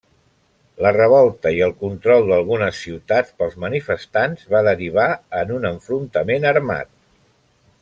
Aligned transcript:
La 0.85 0.91
revolta 0.95 1.51
i 1.57 1.61
el 1.65 1.73
control 1.83 2.25
d'algunes 2.31 2.79
ciutats 2.85 3.37
pels 3.43 3.53
manifestants, 3.65 4.49
va 4.55 4.63
derivar 4.69 5.07
en 5.43 5.55
un 5.59 5.71
enfrontament 5.75 6.51
armat. 6.57 6.91